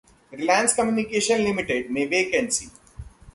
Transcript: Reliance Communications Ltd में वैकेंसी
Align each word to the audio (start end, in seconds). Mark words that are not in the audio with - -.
Reliance 0.31 0.73
Communications 0.73 1.45
Ltd 1.47 1.89
में 1.89 2.05
वैकेंसी 2.07 2.69